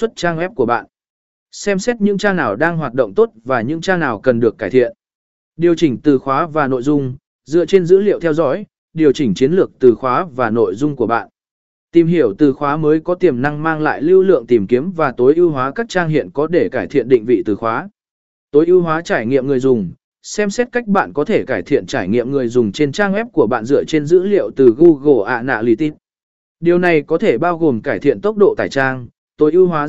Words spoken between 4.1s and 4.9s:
cần được cải